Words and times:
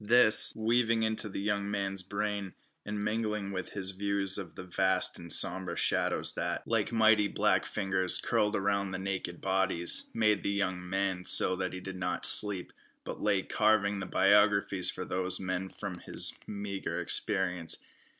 This, 0.03 0.51
weaving 0.55 1.03
into 1.03 1.29
the 1.29 1.39
young 1.41 1.69
man's 1.69 2.01
brain, 2.01 2.55
and 2.83 3.05
mingling 3.05 3.51
with 3.51 3.73
his 3.73 3.91
views 3.91 4.39
of 4.39 4.55
the 4.55 4.63
vast 4.63 5.19
and 5.19 5.31
sombre 5.31 5.75
shadows 5.77 6.33
that, 6.33 6.67
like 6.67 6.91
mighty 6.91 7.27
black 7.27 7.67
fingers, 7.67 8.17
curled 8.19 8.55
around 8.55 8.89
the 8.89 8.97
naked 8.97 9.41
bodies, 9.41 10.09
made 10.15 10.41
the 10.41 10.49
young 10.53 10.89
man 10.89 11.23
so 11.25 11.55
that 11.55 11.73
he 11.73 11.79
did 11.81 11.97
not 11.97 12.25
sleep, 12.25 12.73
but 13.03 13.21
lay 13.21 13.43
carving 13.43 13.99
the 13.99 14.07
biographies 14.07 14.89
for 14.89 15.05
these 15.05 15.39
men 15.39 15.69
from 15.69 15.99
his 15.99 16.33
meagre 16.47 16.99
experience. 16.99 17.77